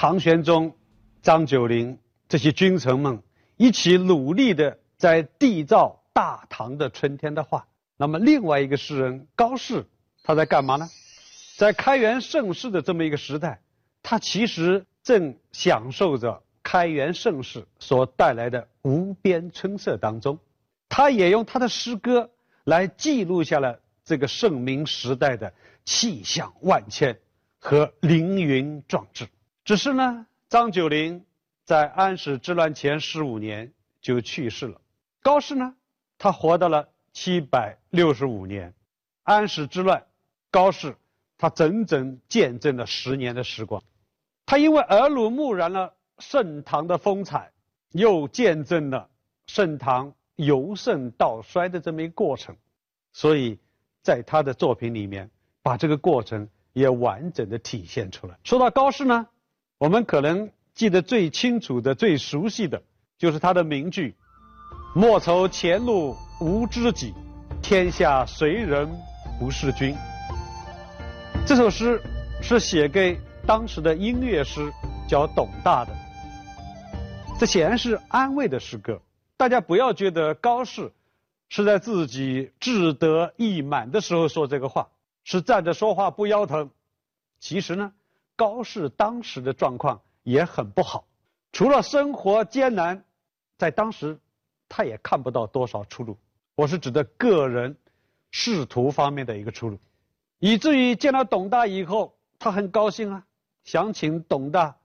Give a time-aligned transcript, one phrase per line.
[0.00, 0.76] 唐玄宗、
[1.22, 1.98] 张九龄
[2.28, 3.20] 这些君臣们
[3.56, 7.66] 一起努力的在缔造大唐的春天的话，
[7.96, 9.84] 那么另外一个诗人高适，
[10.22, 10.88] 他在干嘛呢？
[11.56, 13.60] 在开元盛世的这么一个时代，
[14.00, 20.38] 他其实正享受着开元盛世所带来的无边春色当中，
[20.88, 22.30] 他也用他的诗歌
[22.62, 25.52] 来记录下了这个盛明时代的
[25.84, 27.18] 气象万千
[27.58, 29.26] 和凌云壮志。
[29.68, 31.26] 只是呢，张九龄
[31.66, 34.80] 在安史之乱前十五年就去世了。
[35.20, 35.74] 高适呢，
[36.16, 38.72] 他活到了七百六十五年。
[39.24, 40.06] 安史之乱，
[40.50, 40.96] 高适
[41.36, 43.82] 他整整见证了十年的时光。
[44.46, 47.52] 他因为耳濡目染了盛唐的风采，
[47.90, 49.10] 又见证了
[49.48, 52.56] 盛唐由盛到衰的这么一个过程，
[53.12, 53.58] 所以
[54.02, 55.30] 在他的作品里面，
[55.60, 58.38] 把这个过程也完整的体现出来。
[58.44, 59.26] 说到高适呢。
[59.78, 62.82] 我们可能记得最清楚的、最熟悉的，
[63.16, 64.16] 就是他的名句
[64.92, 67.14] ：“莫愁前路无知己，
[67.62, 68.90] 天下谁人
[69.38, 69.94] 不是君。”
[71.46, 72.02] 这首诗
[72.42, 74.72] 是写给当时的音乐师
[75.08, 75.92] 叫董大的，
[77.38, 79.00] 这显然是安慰的诗歌。
[79.36, 80.92] 大家不要觉得高适
[81.48, 84.88] 是在自己志得意满的时候说这个话，
[85.22, 86.70] 是站着说话不腰疼。
[87.38, 87.92] 其实呢。
[88.38, 91.08] 高适当时的状况也很不好，
[91.50, 93.04] 除了生活艰难，
[93.56, 94.16] 在当时，
[94.68, 96.16] 他也看不到多少出路。
[96.54, 97.76] 我是指的个人
[98.30, 99.80] 仕途方面的一个出路，
[100.38, 103.26] 以至于见到董大以后，他很高兴啊，
[103.64, 104.76] 想请董大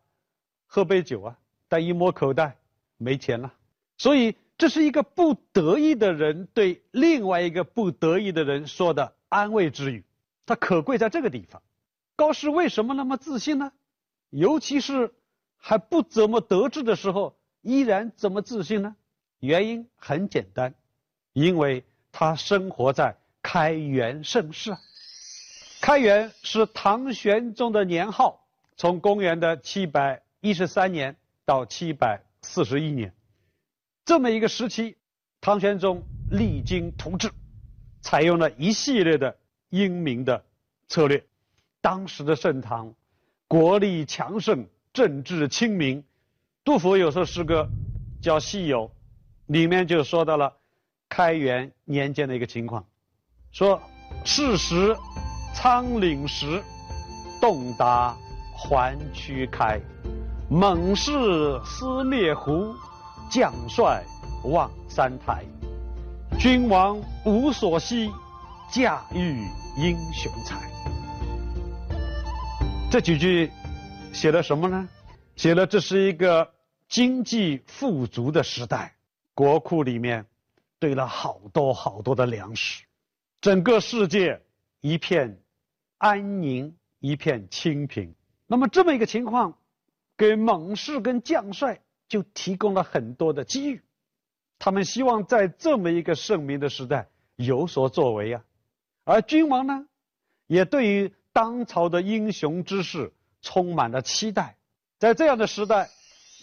[0.65, 2.57] 喝杯酒啊，但一摸口袋
[2.97, 3.53] 没钱了。
[3.99, 10.03] 所以这是一个不得意的人对另外一个不得意的人说的安慰之语，
[10.47, 11.61] 它可贵在这个地方。
[12.15, 13.71] 高适为什么那么自信呢？
[14.29, 15.13] 尤其是
[15.57, 18.95] 还不怎么得志的时候，依然怎么自信呢？
[19.39, 20.73] 原因很简单，
[21.33, 24.75] 因为他生活在开元盛世。
[25.81, 28.45] 开元是唐玄宗的年号，
[28.77, 33.13] 从公元的七百一十三年到七百四十一年，
[34.05, 34.95] 这么一个时期，
[35.41, 37.31] 唐玄宗励精图治，
[38.01, 39.37] 采用了一系列的
[39.69, 40.45] 英明的
[40.87, 41.25] 策略。
[41.83, 42.93] 当时的盛唐，
[43.45, 46.01] 国力强盛，政治清明。
[46.63, 47.67] 杜甫有首诗歌
[48.21, 48.87] 叫《西游》，
[49.47, 50.53] 里面就说到了
[51.09, 52.85] 开元年间的一个情况，
[53.51, 53.81] 说
[54.23, 54.95] ：“是时
[55.53, 56.63] 仓廪实，
[57.41, 58.15] 洞达
[58.55, 59.77] 环区开。
[60.49, 61.11] 猛士
[61.65, 62.73] 思猎狐，
[63.29, 64.01] 将帅
[64.45, 65.43] 望山台。
[66.39, 68.09] 君王无所惜，
[68.71, 69.45] 驾驭
[69.75, 70.61] 英雄才。”
[72.93, 73.49] 这几句
[74.13, 74.87] 写了什么呢？
[75.35, 76.53] 写了这是一个
[76.87, 78.95] 经济富足的时代，
[79.33, 80.27] 国库里面
[80.77, 82.83] 堆了好多好多的粮食，
[83.41, 84.39] 整个世界
[84.79, 85.41] 一片
[85.97, 88.13] 安宁，一片清平。
[88.45, 89.57] 那么这么一个情况，
[90.15, 93.81] 给猛士跟将帅就提供了很多的机遇，
[94.59, 98.43] 他们希望在这么一个盛明的时代有所作为呀。
[99.03, 99.87] 而君王呢，
[100.45, 101.11] 也对于。
[101.33, 103.11] 当朝的英雄之士
[103.41, 104.55] 充满了期待，
[104.99, 105.89] 在这样的时代，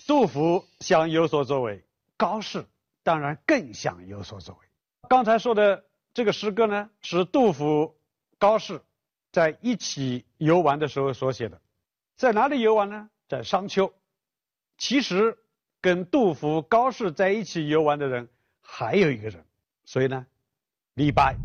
[0.08, 1.84] 杜甫想有所作为，
[2.16, 2.66] 高适
[3.04, 4.66] 当然更想有所作为。
[5.08, 7.94] 刚才说的这个诗歌呢，是杜甫、
[8.36, 8.82] 高适
[9.30, 11.60] 在一起游玩的时候所写的。
[12.16, 13.08] 在哪里游玩呢？
[13.28, 13.94] 在商丘。
[14.76, 15.38] 其实，
[15.80, 18.28] 跟杜甫、高适在一起游玩的人
[18.60, 19.44] 还有一个人，
[19.84, 20.26] 所以呢，
[20.94, 21.36] 李白、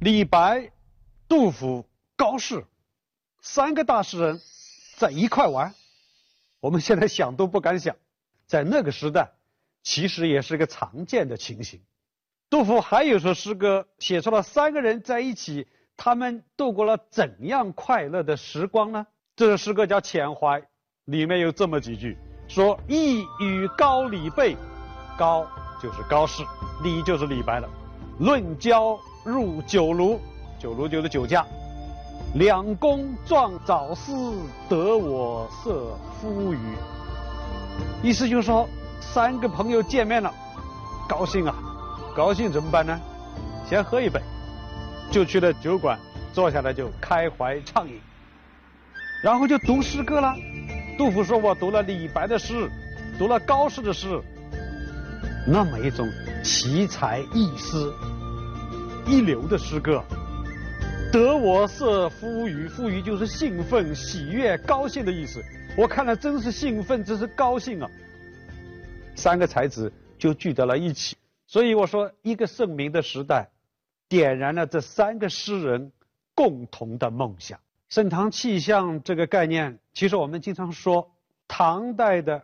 [0.00, 0.72] 李白、
[1.28, 1.86] 杜甫。
[2.22, 2.64] 高适，
[3.40, 4.40] 三个大诗人
[4.96, 5.74] 在一块玩，
[6.60, 7.96] 我们现在想都不敢想，
[8.46, 9.32] 在那个时代，
[9.82, 11.80] 其实也是个常见的情形。
[12.48, 15.66] 杜甫还有首诗歌，写出了三个人在一起，
[15.96, 19.04] 他们度过了怎样快乐的时光呢？
[19.34, 20.60] 这首诗歌叫《遣怀》，
[21.06, 24.56] 里面有这么几句：说一与高李备，
[25.18, 25.44] 高
[25.82, 26.44] 就是高适，
[26.84, 27.68] 李就是李白了。
[28.20, 30.20] 论交入酒庐，
[30.60, 31.44] 酒庐就是酒家。
[32.34, 34.34] 两公壮早思，
[34.66, 36.58] 得我色夫余。
[38.02, 38.66] 意思就是说，
[39.00, 40.32] 三个朋友见面了，
[41.06, 41.54] 高兴啊，
[42.16, 42.98] 高兴怎么办呢？
[43.68, 44.18] 先喝一杯，
[45.10, 45.98] 就去了酒馆，
[46.32, 48.00] 坐下来就开怀畅饮，
[49.22, 50.34] 然后就读诗歌了。
[50.96, 52.70] 杜甫说：“我读了李白的诗，
[53.18, 54.18] 读了高适的诗，
[55.46, 56.08] 那么一种
[56.42, 57.92] 奇才异思、
[59.06, 60.02] 一流的诗歌。”
[61.12, 65.44] 得我色夫余，夫余就是兴奋、喜悦、高兴的意思。
[65.76, 67.90] 我看了真是兴奋，真是高兴啊！
[69.14, 71.14] 三个才子就聚到了一起，
[71.46, 73.50] 所以我说，一个盛明的时代，
[74.08, 75.92] 点燃了这三个诗人
[76.34, 77.60] 共同的梦想。
[77.90, 81.12] 盛唐气象这个概念，其实我们经常说，
[81.46, 82.42] 唐代的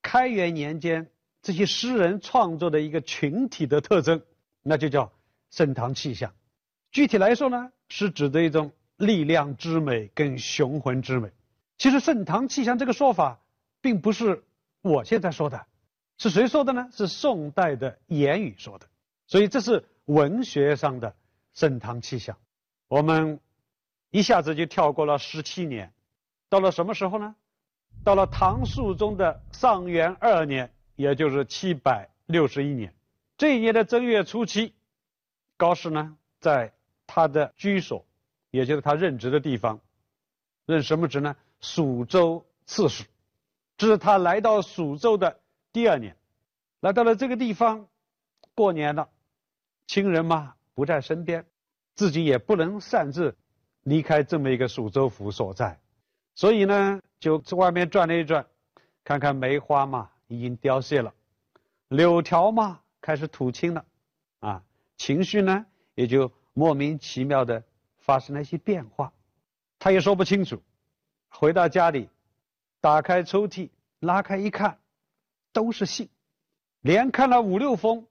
[0.00, 1.06] 开元年间
[1.42, 4.22] 这些诗人创作的一个群体的特征，
[4.62, 5.12] 那就叫
[5.50, 6.32] 盛唐气象。
[6.90, 11.30] 具体来说呢，是指的一种力量之美跟雄浑之美。
[11.78, 13.38] 其实盛唐气象这个说法，
[13.80, 14.42] 并不是
[14.82, 15.66] 我现在说的。
[16.18, 16.88] 是谁说的呢？
[16.92, 18.86] 是宋代的言语说的，
[19.26, 21.14] 所以这是文学上的
[21.52, 22.38] 盛唐气象。
[22.88, 23.38] 我们
[24.10, 25.92] 一下子就跳过了十七年，
[26.48, 27.36] 到了什么时候呢？
[28.02, 32.94] 到了唐肃宗的上元二年，也就是七百六十一年。
[33.36, 34.72] 这一年的正月初七，
[35.58, 36.72] 高适呢，在
[37.06, 38.04] 他的居所，
[38.50, 39.80] 也就是他任职的地方，
[40.64, 41.36] 任什么职呢？
[41.60, 43.04] 蜀州刺史。
[43.76, 45.40] 这是他来到蜀州的。
[45.72, 46.16] 第二年，
[46.80, 47.88] 来到了这个地方，
[48.54, 49.10] 过年了，
[49.86, 51.44] 亲人嘛不在身边，
[51.94, 53.36] 自己也不能擅自
[53.82, 55.78] 离开这么一个蜀州府所在，
[56.34, 58.46] 所以呢，就在外面转了一转，
[59.04, 61.12] 看看梅花嘛已经凋谢了，
[61.88, 63.84] 柳条嘛开始吐青了，
[64.40, 64.62] 啊，
[64.96, 67.62] 情绪呢也就莫名其妙的
[67.98, 69.12] 发生了一些变化，
[69.78, 70.62] 他也说不清楚。
[71.28, 72.08] 回到家里，
[72.80, 73.68] 打开抽屉，
[74.00, 74.78] 拉开一看。
[75.52, 76.08] 都是信，
[76.80, 78.06] 连看了五六封，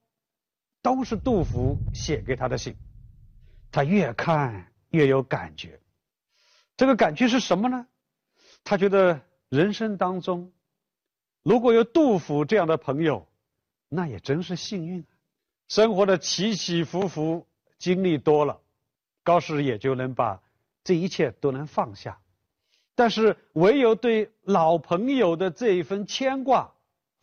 [0.81, 2.75] 都是杜甫写给他的信。
[3.71, 5.79] 他越看越有感觉，
[6.77, 7.87] 这个感觉是什么呢？
[8.63, 10.51] 他觉得人生当中，
[11.43, 13.27] 如果有杜甫这样的朋友，
[13.89, 15.09] 那也真是幸运啊。
[15.67, 18.61] 生活的起起伏伏经历多了，
[19.23, 20.41] 高适也就能把
[20.83, 22.19] 这一切都能放下。
[22.95, 26.71] 但是唯有对老朋友的这一份牵挂。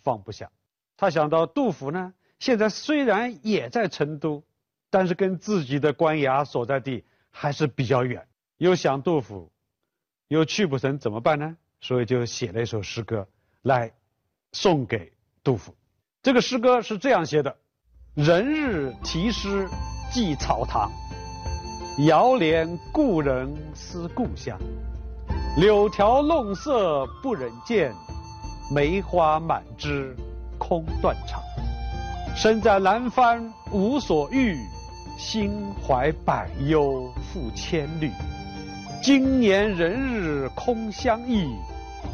[0.03, 0.51] 放不下，
[0.97, 4.43] 他想到杜甫呢，现在虽然也在成都，
[4.91, 8.27] 但是跟自己的官衙所在地还是比较远。
[8.59, 9.53] 又想杜甫，
[10.27, 11.57] 又去不成，怎么办呢？
[11.81, 13.29] 所以就写了一首诗歌
[13.63, 13.93] 来
[14.51, 15.13] 送给
[15.45, 15.77] 杜甫。
[16.21, 17.57] 这个诗歌是这样写的：
[18.15, 19.69] 人日题诗
[20.13, 20.93] 寄草堂，
[22.07, 24.59] 遥怜故人思故乡。
[25.57, 27.91] 柳条弄色不忍见。
[28.71, 30.15] 梅花满枝
[30.59, 31.43] 空断肠，
[32.37, 34.59] 身在南方无所欲，
[35.19, 38.11] 心怀百忧复千虑。
[39.03, 41.49] 今年人日空相忆，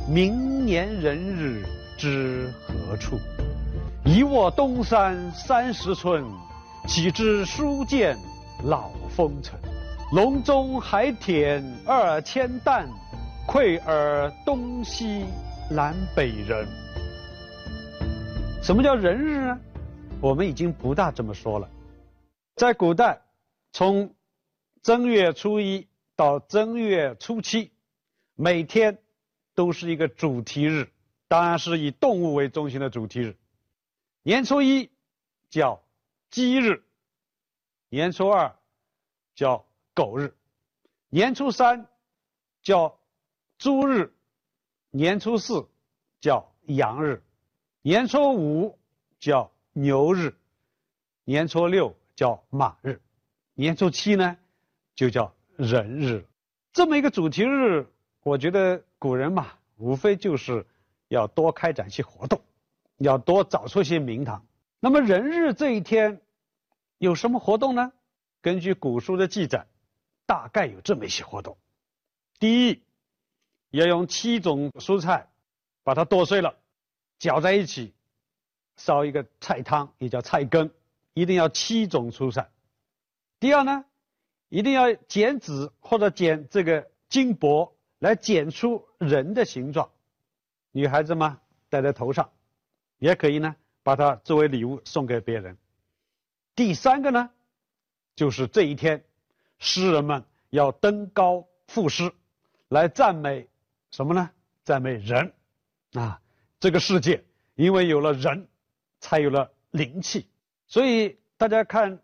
[0.08, 1.64] 明年人日
[1.96, 3.18] 知何处？
[4.04, 6.24] 一卧东山三十寸，
[6.88, 8.16] 岂知书剑
[8.64, 9.60] 老风尘。
[10.10, 12.88] 笼中还忝二千担，
[13.46, 15.26] 愧尔东西。
[15.70, 16.66] 南北人，
[18.62, 19.60] 什么叫人日呢？
[20.22, 21.68] 我们已经不大这么说了。
[22.56, 23.20] 在古代，
[23.70, 24.14] 从
[24.82, 25.86] 正月初一
[26.16, 27.70] 到正月初七，
[28.34, 28.96] 每天
[29.54, 30.88] 都是一个主题日，
[31.28, 33.36] 当然是以动物为中心的主题日。
[34.22, 34.90] 年初一
[35.50, 35.82] 叫
[36.30, 36.84] 鸡日，
[37.88, 38.56] 年初二
[39.34, 40.34] 叫狗日，
[41.08, 41.86] 年初三
[42.62, 42.98] 叫
[43.58, 44.12] 猪日。
[44.90, 45.68] 年初四
[46.18, 47.22] 叫羊日，
[47.82, 48.78] 年初五
[49.20, 50.34] 叫牛日，
[51.24, 52.98] 年初六叫马日，
[53.52, 54.38] 年初七呢
[54.94, 56.26] 就叫人日。
[56.72, 57.86] 这么一个主题日，
[58.22, 60.66] 我觉得古人嘛，无非就是
[61.08, 62.40] 要多开展一些活动，
[62.96, 64.46] 要多找出一些名堂。
[64.80, 66.20] 那么人日这一天
[66.98, 67.92] 有什么活动呢？
[68.40, 69.66] 根据古书的记载，
[70.26, 71.56] 大概有这么一些活动。
[72.38, 72.82] 第一。
[73.70, 75.28] 要用七种蔬菜，
[75.82, 76.56] 把它剁碎了，
[77.18, 77.92] 搅在一起，
[78.78, 80.70] 烧一个菜汤，也叫菜羹。
[81.12, 82.48] 一定要七种蔬菜。
[83.38, 83.84] 第二呢，
[84.48, 89.90] 一定要剪纸或者剪这个金箔来剪出人的形状。
[90.72, 92.30] 女孩子嘛，戴在头上，
[92.96, 93.54] 也可以呢，
[93.88, 95.56] 把它作为礼物送给别人。
[96.54, 97.30] 第三个呢，
[98.16, 99.02] 就是这一天，
[99.58, 102.12] 诗人们要登高赋诗，
[102.68, 103.48] 来赞美。
[103.90, 104.30] 什么呢？
[104.62, 105.32] 赞美人，
[105.94, 106.20] 啊，
[106.60, 108.46] 这个世界因为有了人，
[109.00, 110.28] 才有了灵气。
[110.66, 111.98] 所以大家看，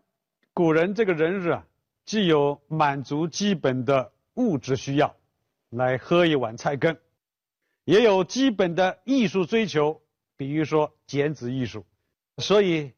[0.55, 1.67] 古人这个人日啊，
[2.03, 5.15] 既有满足基本的物质需要，
[5.69, 6.97] 来喝一碗菜羹，
[7.83, 10.01] 也有基本的艺术追求，
[10.37, 11.85] 比如说剪纸艺术。
[12.37, 12.91] 所以，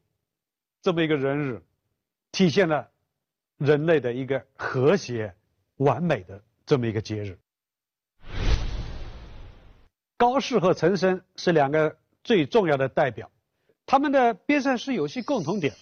[0.82, 1.62] 这么一个人日，
[2.32, 2.88] 体现了
[3.56, 5.34] 人类的一个和谐、
[5.76, 7.38] 完美的这么一个节日。
[10.16, 13.30] 高适和岑参是两个最重要的代表，
[13.86, 15.72] 他们的边塞诗有些共同点，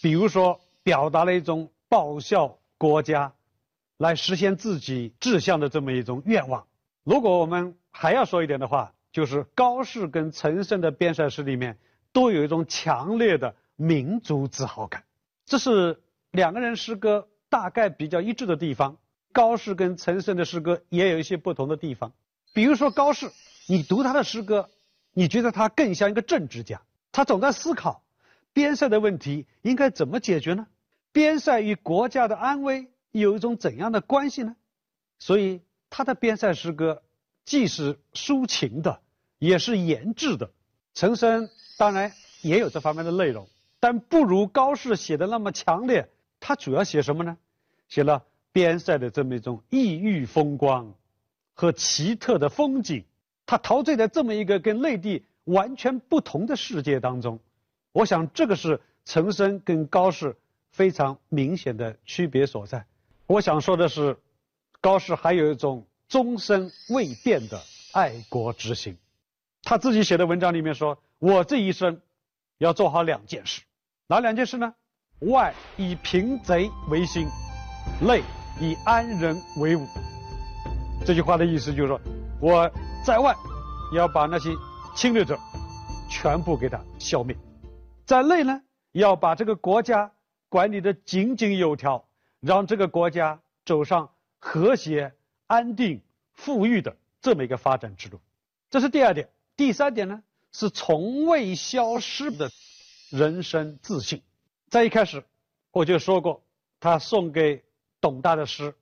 [0.00, 3.34] 比如说表达了一种报效国家，
[3.96, 6.68] 来实现自己志向的这么一种愿望。
[7.02, 11.78] 如果我们还要说一点的话，就是高适跟岑参的边塞诗里面
[12.12, 15.04] 都有一种强烈的民族自豪感，
[15.46, 16.00] 这是
[16.30, 18.96] 两个人诗歌大概比较一致的地方。
[19.32, 22.12] 高适跟岑参的诗歌也有一些不同的地方，
[22.52, 23.30] 比如说高适，
[23.66, 24.68] 你读他的诗歌，
[25.14, 28.02] 你觉得他更像一个政治家，他总在思考
[28.52, 30.66] 边塞的问题应该怎么解决呢？
[31.12, 34.54] 边塞与国家的安危有一种怎样的关系呢？
[35.18, 37.02] 所以他的边塞诗歌
[37.44, 39.00] 既是抒情的，
[39.38, 40.50] 也是言志的。
[40.94, 43.48] 岑参当然也有这方面的内容，
[43.80, 46.08] 但不如高适写的那么强烈。
[46.40, 47.36] 他主要写什么呢？
[47.88, 48.24] 写了。
[48.54, 50.92] 边塞的这么一种异域风光
[51.54, 53.02] 和奇特的风景，
[53.46, 57.40] 他陶醉在这么一个跟内地完全不同的世界当中。
[57.92, 60.36] 我想这个是岑参跟高适
[60.70, 62.84] 非常明显的区别所在。
[63.26, 64.18] 我想说的是，
[64.82, 67.60] 高适还有一种终身未变的
[67.92, 68.96] 爱国之心。
[69.64, 72.02] 他自己写的文章里面说：“我这一生
[72.58, 73.62] 要做好两件事，
[74.06, 74.74] 哪两件事呢？
[75.20, 77.26] 外以平贼为心，
[78.00, 78.22] 内。”
[78.60, 79.86] 以安人为伍，
[81.06, 81.98] 这句话的意思就是说，
[82.38, 82.70] 我
[83.04, 83.34] 在外
[83.94, 84.50] 要把那些
[84.94, 85.38] 侵略者
[86.10, 87.34] 全部给他消灭，
[88.04, 88.60] 在内呢
[88.92, 90.12] 要把这个国家
[90.50, 92.06] 管理的井井有条，
[92.40, 95.14] 让这个国家走上和谐、
[95.52, 96.00] 安定、
[96.32, 98.18] 富裕的这么一个发展之路。
[98.70, 99.28] 这是第二点。
[99.54, 102.50] 第三点呢是从未消失的
[103.10, 104.22] 人生自信。
[104.70, 105.22] 在一开始
[105.70, 106.42] 我就说过，
[106.80, 107.62] 他送给。
[108.00, 108.74] 董大的诗：“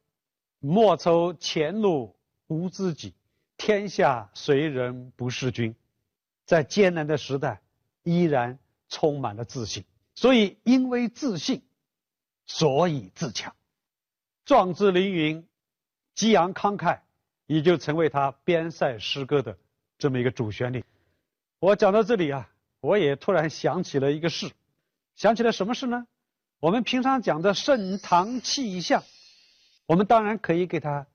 [0.60, 3.12] 莫愁前路无知己，
[3.58, 5.74] 天下谁人不是君。”
[6.46, 7.60] 在艰难的时代，
[8.02, 8.58] 依然
[8.88, 9.84] 充满了自信。
[10.14, 11.60] 所以，因为自信，
[12.46, 13.54] 所以自强。
[14.46, 15.46] 壮志凌云，
[16.20, 16.98] 激昂慷慨，
[17.46, 19.56] 也就成为他边塞诗歌的
[19.96, 20.84] 这么一个主旋律。
[21.60, 22.46] 我讲到这里啊，
[22.82, 24.50] 我也突然想起了一个事，
[25.16, 26.06] 想起了什么事呢？
[26.58, 29.02] 我们平常讲的盛唐气象，
[29.86, 31.06] 我们当然可以给它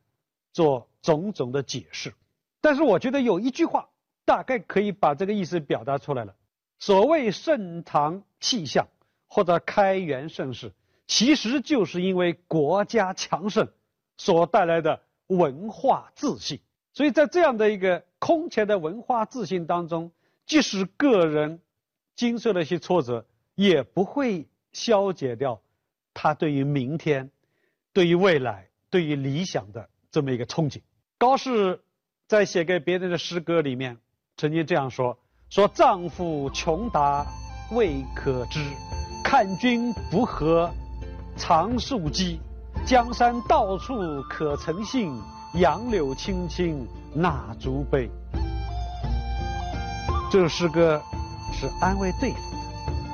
[0.51, 2.15] 做种种的解释，
[2.59, 3.87] 但是我觉得有一句话
[4.25, 6.33] 大概可以把这个意思表达出来了。
[6.79, 8.87] 所谓盛唐气象
[9.27, 10.73] 或者开元盛世，
[11.05, 13.71] 其实就是因为国家强盛
[14.17, 16.59] 所带来的文化自信。
[16.93, 20.11] 所以在这样的一个空前的文化自信当中，
[20.45, 21.61] 即使个人
[22.15, 24.47] 经受了一些挫折，也不会。
[24.75, 25.61] 消解掉
[26.13, 27.31] 他对于明天、
[27.93, 30.81] 对于未来、对于理想的这么一个憧憬。
[31.17, 31.81] 高适
[32.27, 33.97] 在写给别人的诗歌里面
[34.35, 35.17] 曾经这样说
[35.49, 37.25] ：“说丈夫穷达
[37.71, 38.59] 未可知，
[39.23, 40.69] 看君不和
[41.37, 42.37] 常树基。
[42.85, 45.11] 江山到处可曾信，
[45.55, 48.07] 杨柳青青那足悲。”
[50.29, 51.01] 这首诗歌
[51.51, 52.39] 是安慰对方。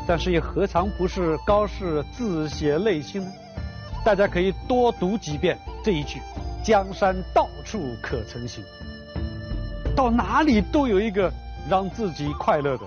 [0.06, 3.32] 但是又何尝不是高适自写内心呢？
[4.04, 6.20] 大家可以多读几遍这一句
[6.66, 8.62] ：“江山到处可曾行。”
[9.96, 11.32] 到哪里都有一个
[11.70, 12.84] 让自己快乐的、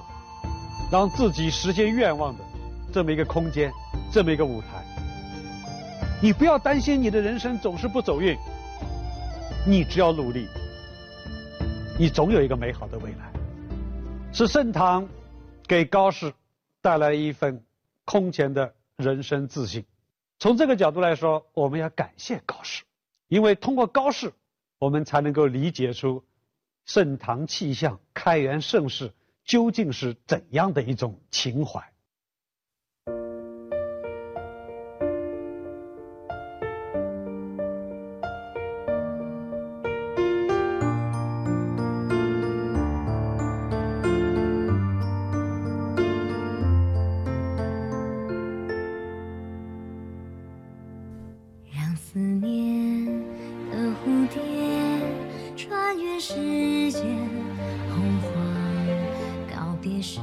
[0.92, 2.44] 让自己实现愿望的
[2.92, 3.72] 这么一个空间，
[4.12, 4.84] 这么一个舞台。
[6.25, 8.35] 你不要担心你的人生总是不走运，
[9.66, 10.49] 你只要努力，
[11.99, 13.31] 你总有一个美好的未来。
[14.33, 15.07] 是盛唐
[15.69, 16.33] 给高适。
[16.81, 17.62] 带来一份
[18.07, 19.85] 空前的人生自信。
[20.38, 22.85] 从这个角度来说，我们要感谢高适，
[23.28, 24.33] 因为通过高适，
[24.78, 26.25] 我们才能够理解出
[26.87, 29.12] 盛唐气象、开元盛世
[29.45, 31.93] 究竟是怎样的一种情怀。
[52.14, 53.06] 思念
[53.73, 54.40] 的蝴蝶
[55.56, 56.33] 穿越时
[56.92, 57.02] 间
[57.90, 58.30] 洪荒
[59.52, 60.21] 告别时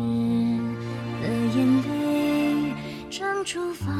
[1.21, 2.73] 的眼泪
[3.09, 3.91] 长出发